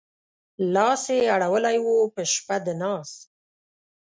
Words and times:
لاس 0.73 1.03
يې 1.15 1.21
اړولی 1.35 1.77
و 1.81 1.87
په 2.13 2.21
شپه 2.33 2.57
د 2.65 2.67
ناز 2.81 3.09